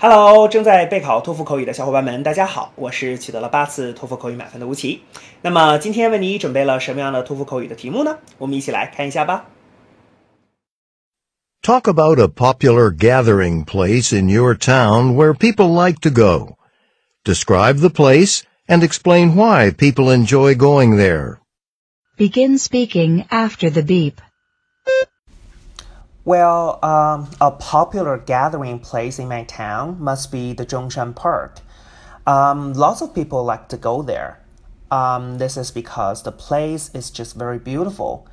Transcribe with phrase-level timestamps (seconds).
[0.00, 5.00] Hello，正在备考托福口语的小伙伴们，大家好，我是取得了八次托福口语满分的吴奇。
[5.40, 8.18] 那么今天为你准备了什么样的托福口语的题目呢？
[8.38, 9.46] 我们一起来看一下吧。
[11.62, 16.58] Talk about a popular gathering place in your town where people like to go.
[17.24, 21.38] Describe the place and explain why people enjoy going there.
[22.16, 24.14] Begin speaking after the beep.
[26.31, 31.59] Well, um, a popular gathering place in my town must be the Zhongshan Park.
[32.25, 34.39] Um, lots of people like to go there.
[34.89, 38.29] Um, this is because the place is just very beautiful.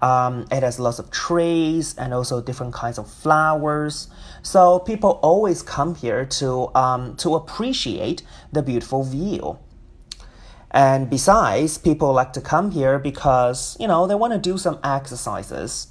[0.00, 4.06] Um, it has lots of trees and also different kinds of flowers.
[4.42, 9.58] So people always come here to um, to appreciate the beautiful view.
[10.70, 14.78] And besides, people like to come here because you know they want to do some
[14.84, 15.88] exercises.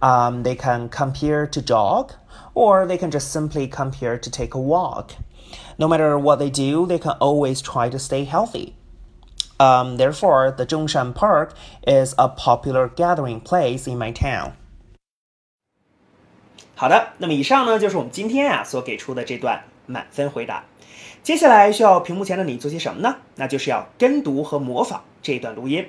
[0.00, 2.14] Um, they can come here to jog,
[2.54, 5.12] or they can just simply come here to take a walk.
[5.78, 8.74] No matter what they do, they can always try to stay healthy.
[9.58, 11.54] Um, therefore, the Zhongshan Park
[11.86, 14.54] is a popular gathering place in my town.
[16.74, 20.64] 好的，那么以上呢就是我们今天啊所给出的这段满分回答。
[21.22, 23.18] 接下来需要屏幕前的你做些什么呢？
[23.36, 25.88] 那就是要跟读和模仿这段录音。